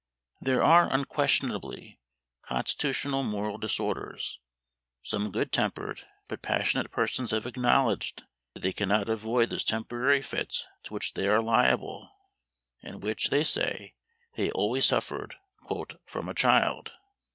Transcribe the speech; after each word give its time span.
There 0.39 0.63
are, 0.63 0.91
unquestionably, 0.91 1.99
constitutional 2.41 3.21
moral 3.21 3.59
disorders; 3.59 4.39
some 5.03 5.31
good 5.31 5.51
tempered 5.51 6.07
but 6.27 6.41
passionate 6.41 6.89
persons 6.89 7.29
have 7.29 7.45
acknowledged, 7.45 8.23
that 8.55 8.61
they 8.61 8.73
cannot 8.73 9.09
avoid 9.09 9.51
those 9.51 9.63
temporary 9.63 10.23
fits 10.23 10.65
to 10.85 10.95
which 10.95 11.13
they 11.13 11.27
are 11.27 11.39
liable, 11.39 12.09
and 12.81 13.03
which, 13.03 13.29
they 13.29 13.43
say, 13.43 13.93
they 14.35 14.49
always 14.49 14.87
suffered 14.87 15.35
"from 16.07 16.27
a 16.27 16.33
child." 16.33 16.93